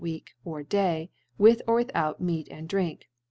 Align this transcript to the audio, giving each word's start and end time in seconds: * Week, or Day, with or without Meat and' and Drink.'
* 0.01 0.01
Week, 0.01 0.31
or 0.43 0.63
Day, 0.63 1.11
with 1.37 1.61
or 1.67 1.75
without 1.75 2.19
Meat 2.19 2.47
and' 2.49 2.57
and 2.61 2.67
Drink.' 2.67 3.05